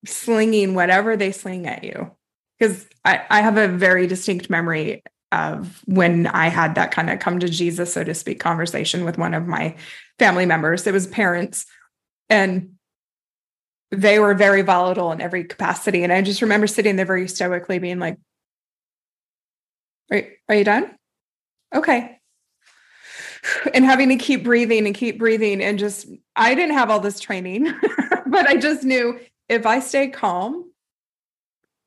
[0.05, 2.11] slinging whatever they sling at you,
[2.59, 7.21] because I, I have a very distinct memory of when I had that kind of
[7.21, 9.77] come to Jesus, so to speak, conversation with one of my
[10.19, 10.87] family members.
[10.87, 11.65] It was parents,
[12.29, 12.75] and
[13.91, 16.05] they were very volatile in every capacity.
[16.05, 18.19] And I just remember sitting there very stoically, being like,
[20.13, 20.95] "Are, are you done?
[21.75, 22.21] Okay."
[23.75, 27.21] And having to keep breathing and keep breathing, and just I didn't have all this
[27.21, 27.65] training,
[28.27, 30.71] but I just knew if I stay calm,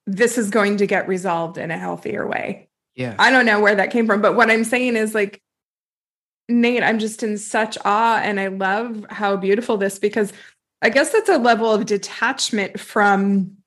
[0.05, 2.69] this is going to get resolved in a healthier way.
[2.95, 5.41] yeah I don't know where that came from, but what I'm saying is like,
[6.49, 10.31] Nate, I'm just in such awe and I love how beautiful this because
[10.81, 13.57] I guess that's a level of detachment from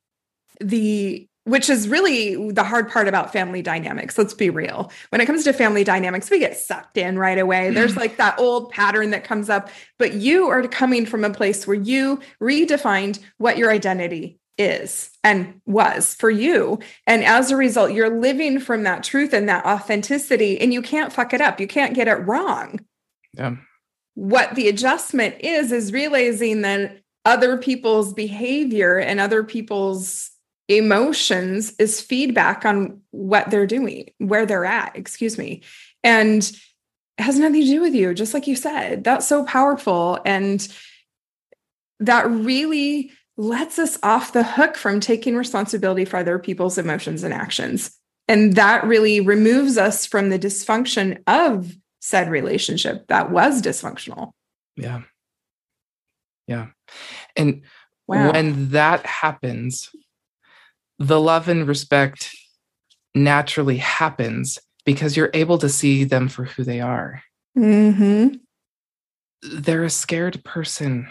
[0.61, 4.19] the which is really the hard part about family dynamics.
[4.19, 4.93] Let's be real.
[5.09, 7.71] When it comes to family dynamics, we get sucked in right away.
[7.71, 8.01] There's mm-hmm.
[8.01, 11.77] like that old pattern that comes up, but you are coming from a place where
[11.77, 16.79] you redefined what your identity is and was for you.
[17.07, 21.13] And as a result, you're living from that truth and that authenticity, and you can't
[21.13, 21.59] fuck it up.
[21.59, 22.81] You can't get it wrong.
[23.33, 23.57] yeah
[24.15, 30.31] What the adjustment is, is realizing that other people's behavior and other people's
[30.71, 35.63] emotions is feedback on what they're doing, where they're at, excuse me.
[36.05, 36.43] And
[37.19, 39.05] it has nothing to do with you, just like you said.
[39.05, 40.19] That's so powerful.
[40.25, 40.67] And
[41.99, 47.35] that really lets us off the hook from taking responsibility for other people's emotions and
[47.35, 47.97] actions.
[48.29, 54.33] And that really removes us from the dysfunction of said relationship that was dysfunctional.
[54.77, 55.03] yeah
[56.47, 56.69] yeah
[57.37, 57.63] and
[58.09, 58.33] Wow.
[58.33, 59.89] when that happens,
[61.01, 62.37] the love and respect
[63.15, 67.23] naturally happens because you're able to see them for who they are.
[67.59, 68.37] mm-hmm.
[69.43, 71.09] They're a scared person.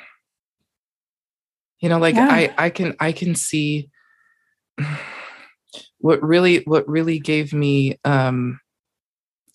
[1.79, 2.27] You know, like Yeah.
[2.29, 3.89] I I can I can see
[5.97, 8.59] what really what really gave me um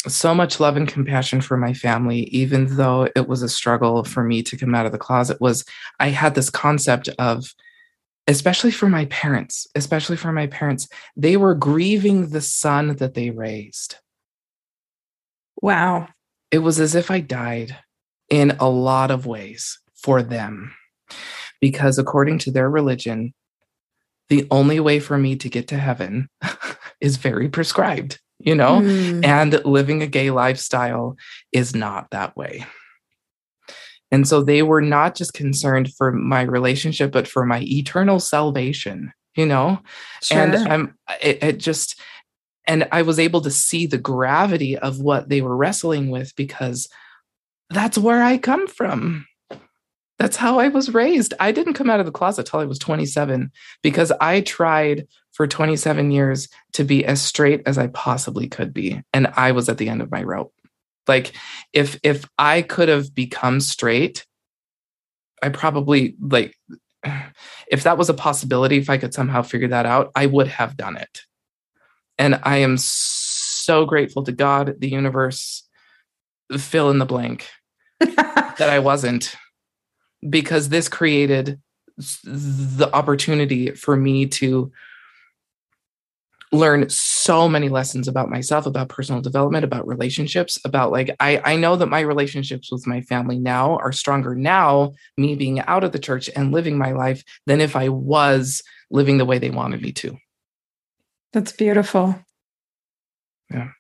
[0.06, 4.22] so much love and compassion for my family even though it was a struggle for
[4.22, 5.64] me to come out of the closet was
[5.98, 7.54] I had this concept of
[8.26, 13.30] especially for my parents, especially for my parents, they were grieving the son that they
[13.30, 13.96] raised.
[15.60, 16.08] Wow.
[16.50, 17.76] It was as if I died
[18.30, 20.74] in a lot of ways for them.
[21.60, 23.34] Because according to their religion,
[24.28, 26.28] the only way for me to get to heaven
[27.00, 28.80] is very prescribed, you know?
[28.80, 29.24] Mm.
[29.24, 31.16] And living a gay lifestyle
[31.52, 32.64] is not that way.
[34.14, 39.12] And so they were not just concerned for my relationship, but for my eternal salvation,
[39.34, 39.80] you know?
[40.22, 40.38] Sure.
[40.38, 42.00] And I'm it, it just
[42.64, 46.88] and I was able to see the gravity of what they were wrestling with because
[47.70, 49.26] that's where I come from.
[50.20, 51.34] That's how I was raised.
[51.40, 53.50] I didn't come out of the closet till I was 27
[53.82, 59.02] because I tried for 27 years to be as straight as I possibly could be
[59.12, 60.54] and I was at the end of my rope.
[61.06, 61.32] Like
[61.72, 64.26] if if I could have become straight
[65.42, 66.56] I probably like
[67.68, 70.76] if that was a possibility if I could somehow figure that out I would have
[70.76, 71.22] done it.
[72.16, 75.64] And I am so grateful to God, the universe,
[76.56, 77.48] fill in the blank
[78.00, 79.36] that I wasn't
[80.28, 81.60] because this created
[81.96, 84.72] the opportunity for me to
[86.54, 91.56] learn so many lessons about myself about personal development about relationships about like i i
[91.56, 95.92] know that my relationships with my family now are stronger now me being out of
[95.92, 98.62] the church and living my life than if i was
[98.94, 100.16] living the way they wanted me to.
[101.32, 102.18] That's beautiful.
[103.50, 103.70] Yeah.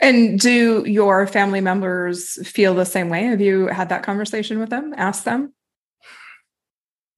[0.00, 3.24] And do your family members feel the same way?
[3.24, 4.94] Have you had that conversation with them?
[4.96, 5.52] Ask them?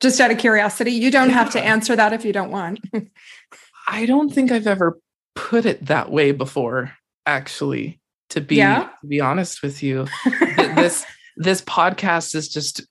[0.00, 2.80] Just out of curiosity you don't have to answer that if you don't want
[3.90, 5.00] I don't think I've ever
[5.34, 6.92] put it that way before,
[7.26, 8.00] actually,
[8.30, 8.88] to be yeah?
[9.00, 10.06] to be honest with you.
[10.56, 11.04] this
[11.36, 12.82] this podcast is just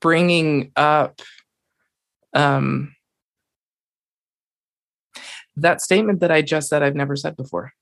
[0.00, 1.20] bringing up
[2.34, 2.94] um
[5.56, 7.72] that statement that I just said I've never said before.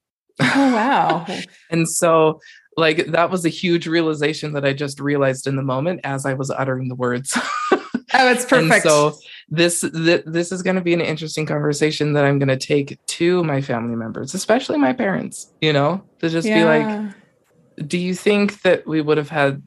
[0.41, 1.27] Oh wow.
[1.71, 2.41] and so
[2.75, 6.33] like that was a huge realization that I just realized in the moment as I
[6.33, 7.39] was uttering the words.
[8.15, 8.73] Oh, it's perfect.
[8.73, 12.49] And so this th- this is going to be an interesting conversation that I'm going
[12.49, 15.53] to take to my family members, especially my parents.
[15.61, 16.59] You know, to just yeah.
[16.59, 19.63] be like, do you think that we would have had,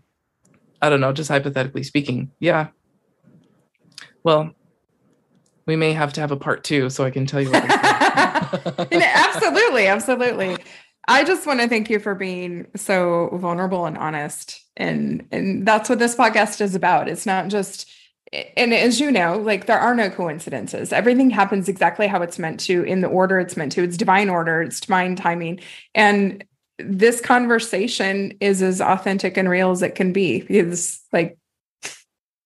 [0.82, 2.68] I don't know, just hypothetically speaking, yeah.
[4.24, 4.52] Well,
[5.66, 7.64] we may have to have a part two so I can tell you what.
[8.92, 10.58] absolutely, absolutely.
[11.08, 15.90] I just want to thank you for being so vulnerable and honest, and and that's
[15.90, 17.08] what this podcast is about.
[17.08, 17.90] It's not just
[18.58, 20.94] and as you know, like there are no coincidences.
[20.94, 23.84] Everything happens exactly how it's meant to in the order it's meant to.
[23.84, 25.60] It's divine order, it's divine timing.
[25.94, 26.44] And
[26.80, 30.38] this conversation is as authentic and real as it can be.
[30.50, 31.38] It's like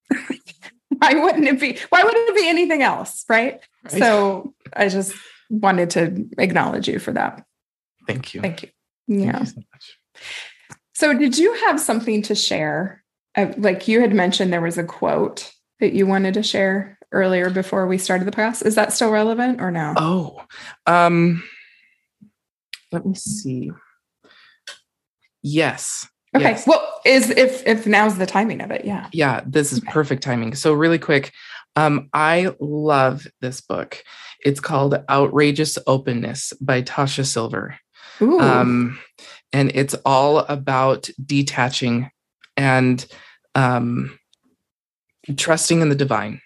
[0.90, 1.78] why wouldn't it be?
[1.90, 3.26] Why wouldn't it be anything else?
[3.30, 3.60] Right?
[3.84, 3.94] right.
[3.94, 5.14] So I just
[5.50, 7.44] wanted to acknowledge you for that.
[8.08, 8.42] Thank you.
[8.42, 8.70] Thank you.
[9.08, 9.44] Yeah.
[9.44, 9.64] Thank you
[10.94, 13.04] so, so, did you have something to share?
[13.36, 17.50] Uh, like you had mentioned, there was a quote that you wanted to share earlier
[17.50, 18.62] before we started the class.
[18.62, 19.94] Is that still relevant or no?
[19.98, 20.44] Oh,
[20.86, 21.44] um,
[22.92, 23.72] let me see.
[25.42, 26.08] Yes.
[26.36, 26.52] Okay.
[26.52, 26.68] Yes.
[26.68, 29.08] Well, is if if now's the timing of it, yeah.
[29.12, 29.92] Yeah, this is okay.
[29.92, 30.54] perfect timing.
[30.56, 31.32] So really quick,
[31.76, 34.04] um, I love this book.
[34.42, 37.78] It's called Outrageous Openness by Tosha Silver.
[38.22, 38.40] Ooh.
[38.40, 39.00] Um,
[39.54, 42.12] and it's all about detaching
[42.58, 43.06] and
[43.56, 44.19] um
[45.38, 46.42] trusting in the divine.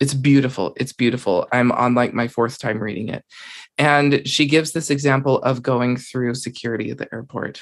[0.00, 0.74] It's beautiful.
[0.76, 1.46] It's beautiful.
[1.52, 3.24] I'm on like my fourth time reading it.
[3.78, 7.60] And she gives this example of going through security at the airport.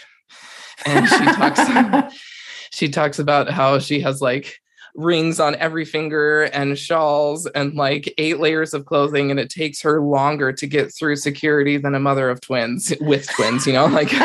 [0.86, 2.14] And she talks
[2.72, 4.58] she talks about how she has like
[4.94, 9.80] rings on every finger and shawls and like eight layers of clothing and it takes
[9.80, 13.86] her longer to get through security than a mother of twins with twins you know
[13.86, 14.10] like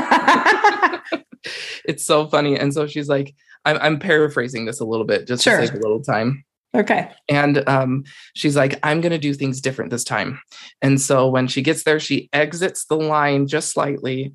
[1.86, 3.34] it's so funny and so she's like
[3.68, 5.60] I'm, I'm paraphrasing this a little bit just sure.
[5.60, 6.46] to save a little time.
[6.76, 7.10] Okay.
[7.28, 8.04] And um,
[8.36, 10.40] she's like, I'm going to do things different this time.
[10.82, 14.34] And so when she gets there, she exits the line just slightly,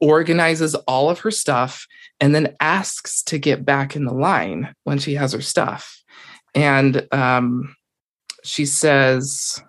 [0.00, 1.86] organizes all of her stuff,
[2.20, 6.02] and then asks to get back in the line when she has her stuff.
[6.54, 7.74] And um,
[8.44, 9.62] she says,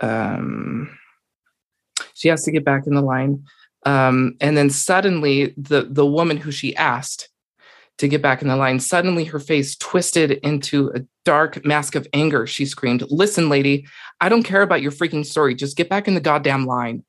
[0.00, 0.96] um,
[2.14, 3.44] she has to get back in the line.
[3.86, 7.28] Um, and then suddenly, the the woman who she asked
[7.98, 12.06] to get back in the line, suddenly her face twisted into a dark mask of
[12.12, 12.46] anger.
[12.46, 13.86] She screamed, "Listen, lady,
[14.20, 15.54] I don't care about your freaking story.
[15.54, 17.04] Just get back in the goddamn line."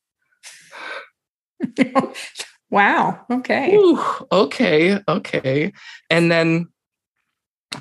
[2.70, 3.20] wow.
[3.30, 3.76] Okay.
[3.76, 5.00] Ooh, okay.
[5.08, 5.74] Okay.
[6.10, 6.68] And then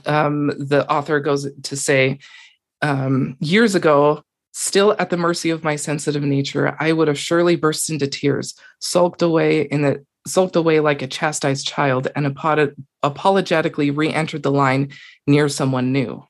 [0.07, 2.18] um, the author goes to say,
[2.83, 7.56] um, years ago, Still at the mercy of my sensitive nature, I would have surely
[7.56, 12.74] burst into tears, sulked away in the sulked away like a chastised child, and apod-
[13.02, 14.90] apologetically re-entered the line
[15.26, 16.24] near someone new.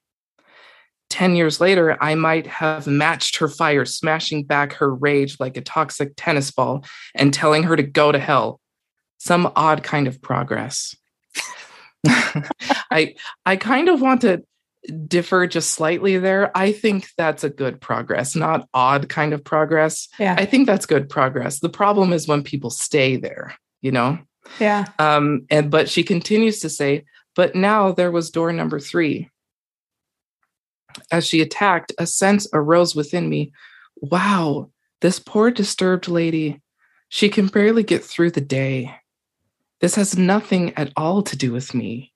[1.09, 5.61] Ten years later, I might have matched her fire, smashing back her rage like a
[5.61, 6.85] toxic tennis ball
[7.17, 8.61] and telling her to go to hell.
[9.19, 10.95] Some odd kind of progress.
[12.07, 14.45] I I kind of want to
[15.07, 16.57] differ just slightly there.
[16.57, 20.09] I think that's a good progress, not odd kind of progress.
[20.19, 20.35] Yeah.
[20.39, 21.61] I think that's good progress.
[21.61, 24.19] The problem is when people stay there, you know?
[24.59, 24.87] Yeah.
[24.99, 27.05] Um, and but she continues to say,
[27.37, 29.29] but now there was door number three.
[31.13, 33.53] As she attacked, a sense arose within me.
[33.97, 34.71] Wow,
[35.01, 36.61] this poor disturbed lady,
[37.09, 38.95] she can barely get through the day.
[39.81, 42.13] This has nothing at all to do with me.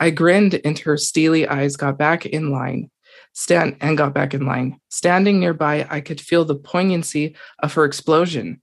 [0.00, 2.90] I grinned and her steely eyes got back in line.
[3.32, 4.80] Stand and got back in line.
[4.88, 8.60] Standing nearby, I could feel the poignancy of her explosion,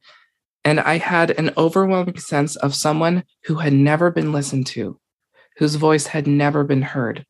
[0.65, 4.99] and I had an overwhelming sense of someone who had never been listened to.
[5.57, 7.25] whose voice had never been heard.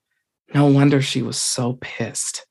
[0.54, 2.46] No wonder she was so pissed.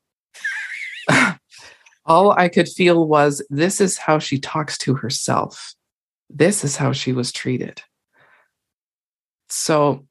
[2.05, 5.75] All I could feel was this is how she talks to herself.
[6.31, 7.83] This is how she was treated.
[9.49, 10.06] So,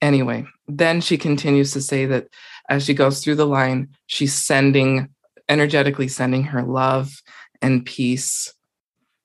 [0.00, 2.28] anyway, then she continues to say that
[2.68, 5.08] as she goes through the line, she's sending,
[5.48, 7.22] energetically sending her love
[7.62, 8.52] and peace.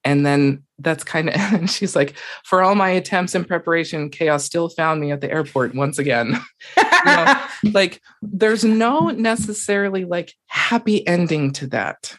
[0.03, 4.45] And then that's kind of, and she's like, for all my attempts and preparation, chaos
[4.45, 6.39] still found me at the airport once again.
[7.05, 12.17] know, like there's no necessarily like happy ending to that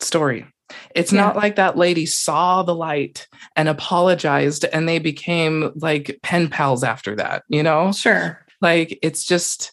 [0.00, 0.46] story.
[0.94, 1.20] It's yeah.
[1.20, 6.84] not like that lady saw the light and apologized and they became like pen pals
[6.84, 7.92] after that, you know?
[7.92, 8.44] Sure.
[8.60, 9.72] Like it's just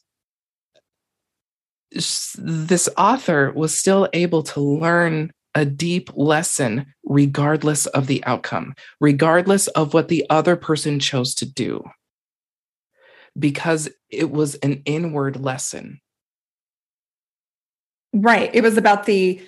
[1.91, 9.67] this author was still able to learn a deep lesson regardless of the outcome, regardless
[9.69, 11.83] of what the other person chose to do,
[13.37, 15.99] because it was an inward lesson.
[18.13, 18.49] Right.
[18.53, 19.41] It was about the,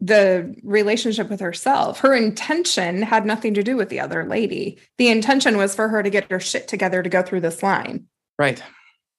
[0.00, 2.00] the the relationship with herself.
[2.00, 4.78] Her intention had nothing to do with the other lady.
[4.98, 8.06] The intention was for her to get her shit together to go through this line.
[8.38, 8.62] Right.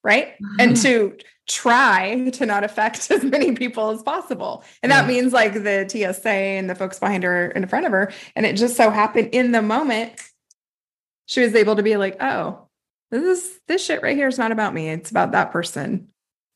[0.03, 0.33] Right.
[0.33, 0.55] Mm-hmm.
[0.59, 1.17] And to
[1.47, 4.63] try to not affect as many people as possible.
[4.83, 8.11] And that means like the TSA and the folks behind her in front of her.
[8.35, 10.21] And it just so happened in the moment,
[11.27, 12.67] she was able to be like, oh,
[13.11, 14.89] this is this shit right here is not about me.
[14.89, 16.09] It's about that person.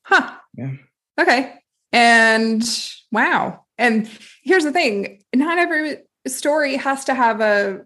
[0.04, 0.32] Huh.
[0.54, 0.72] Yeah.
[1.18, 1.54] Okay.
[1.92, 2.62] And
[3.10, 3.59] wow.
[3.80, 4.08] And
[4.44, 5.96] here's the thing not every
[6.28, 7.80] story has to have a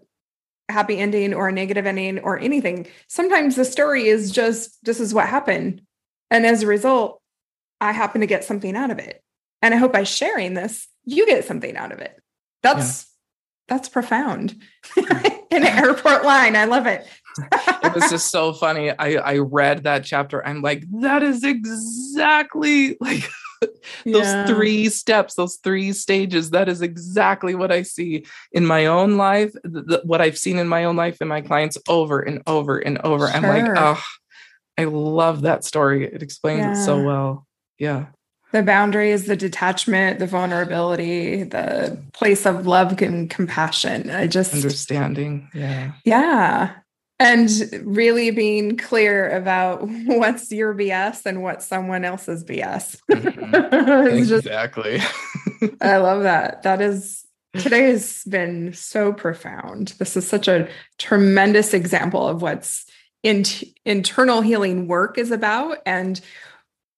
[0.69, 2.87] happy ending or a negative ending or anything.
[3.07, 5.81] Sometimes the story is just this is what happened.
[6.29, 7.21] And as a result,
[7.79, 9.23] I happen to get something out of it.
[9.61, 12.19] And I hope by sharing this, you get something out of it.
[12.61, 13.05] That's
[13.69, 13.75] yeah.
[13.75, 14.61] that's profound.
[14.97, 16.55] In an airport line.
[16.57, 17.07] I love it.
[17.37, 18.91] it was just so funny.
[18.91, 20.45] I I read that chapter.
[20.45, 23.29] I'm like, that is exactly like
[24.05, 24.45] those yeah.
[24.45, 26.51] three steps, those three stages.
[26.51, 30.67] That is exactly what I see in my own life, th- what I've seen in
[30.67, 33.27] my own life and my clients over and over and over.
[33.27, 33.35] Sure.
[33.35, 34.01] I'm like, oh,
[34.77, 36.05] I love that story.
[36.05, 36.71] It explains yeah.
[36.71, 37.47] it so well.
[37.77, 38.07] Yeah.
[38.51, 44.09] The boundaries, the detachment, the vulnerability, the place of love and compassion.
[44.09, 45.49] I just understanding.
[45.53, 45.91] Yeah.
[46.05, 46.75] Yeah.
[47.17, 47.49] And
[47.83, 52.99] really being clear about what's your BS and what's someone else's BS.
[53.15, 54.17] Mm-hmm.
[54.17, 54.99] exactly.
[55.59, 56.63] Just, I love that.
[56.63, 57.25] That is
[57.57, 59.93] today has been so profound.
[59.99, 62.85] This is such a tremendous example of what's
[63.23, 63.45] in,
[63.85, 66.19] internal healing work is about and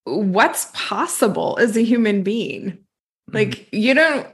[0.05, 2.72] what's possible as a human being.
[2.72, 3.36] Mm-hmm.
[3.36, 4.28] Like, you don't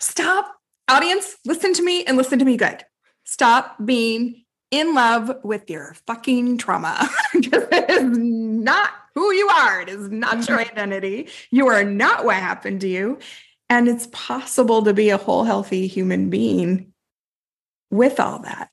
[0.00, 0.54] stop,
[0.88, 2.84] audience, listen to me and listen to me good.
[3.24, 9.82] Stop being in love with your fucking trauma because it is not who you are.
[9.82, 10.72] It is not your mm-hmm.
[10.72, 11.28] identity.
[11.50, 13.18] You are not what happened to you.
[13.68, 16.92] And it's possible to be a whole, healthy human being
[17.90, 18.70] with all that.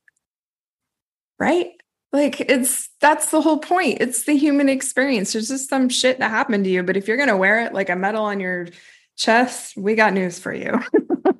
[1.37, 1.71] Right?
[2.11, 4.01] Like it's that's the whole point.
[4.01, 5.33] It's the human experience.
[5.33, 7.73] There's just some shit that happened to you, but if you're going to wear it
[7.73, 8.67] like a medal on your
[9.15, 10.79] chest, we got news for you.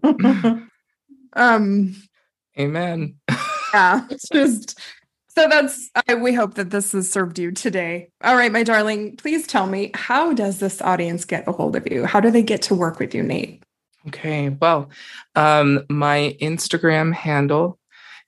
[1.34, 1.96] um
[2.58, 3.16] amen.
[3.74, 4.80] Yeah, it's just
[5.30, 8.10] so that's I, we hope that this has served you today.
[8.24, 11.90] All right, my darling, please tell me how does this audience get a hold of
[11.90, 12.06] you?
[12.06, 13.64] How do they get to work with you, Nate?
[14.08, 14.90] Okay, well,
[15.36, 17.78] um, my Instagram handle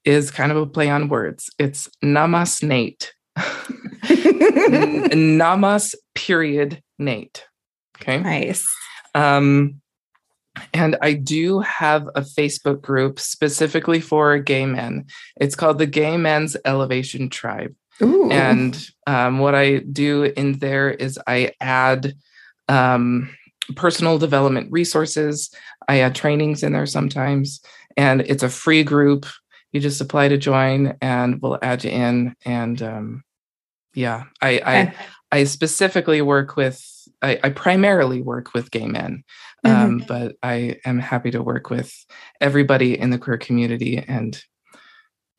[0.05, 1.49] is kind of a play on words.
[1.57, 3.13] It's Namas Nate.
[5.13, 7.45] Namas period Nate.
[7.99, 8.19] Okay.
[8.19, 8.67] Nice.
[9.13, 9.80] Um,
[10.73, 15.05] and I do have a Facebook group specifically for gay men.
[15.39, 17.75] It's called the Gay Men's Elevation Tribe.
[18.01, 18.31] Ooh.
[18.31, 22.13] And um, what I do in there is I add
[22.67, 23.29] um,
[23.75, 25.53] personal development resources.
[25.87, 27.61] I add trainings in there sometimes,
[27.97, 29.25] and it's a free group
[29.71, 33.23] you just apply to join and we'll add you in and um,
[33.93, 34.93] yeah i i
[35.31, 39.23] i specifically work with I, I, primarily work with gay men
[39.63, 40.07] um, mm-hmm.
[40.07, 41.93] but i am happy to work with
[42.39, 44.41] everybody in the queer community and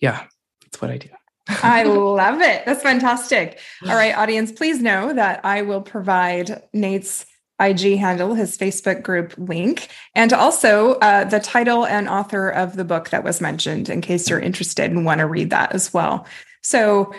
[0.01, 0.25] yeah
[0.63, 1.09] that's what i do
[1.49, 2.65] I love it.
[2.65, 3.59] That's fantastic.
[3.85, 7.27] All right, audience, please know that I will provide Nate's
[7.61, 12.85] IG handle, his Facebook group link, and also uh, the title and author of the
[12.85, 16.27] book that was mentioned in case you're interested and want to read that as well.
[16.63, 17.13] So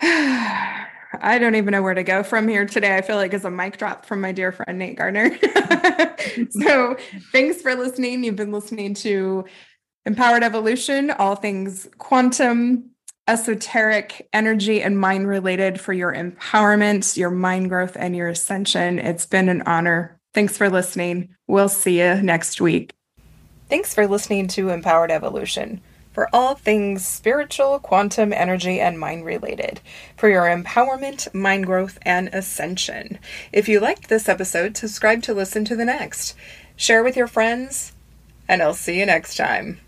[1.20, 2.96] I don't even know where to go from here today.
[2.96, 5.36] I feel like it's a mic drop from my dear friend Nate Gardner.
[6.50, 6.96] so
[7.32, 8.24] thanks for listening.
[8.24, 9.44] You've been listening to
[10.04, 12.90] Empowered Evolution, all things quantum
[13.28, 18.98] esoteric, energy, and mind related for your empowerment, your mind growth, and your ascension.
[18.98, 20.20] It's been an honor.
[20.32, 21.34] Thanks for listening.
[21.48, 22.92] We'll see you next week.
[23.68, 25.80] Thanks for listening to Empowered Evolution
[26.16, 29.82] for all things spiritual, quantum, energy, and mind related
[30.16, 33.18] for your empowerment, mind growth, and ascension.
[33.52, 36.34] If you liked this episode, subscribe to listen to the next.
[36.74, 37.92] Share with your friends,
[38.48, 39.78] and I'll see you next time.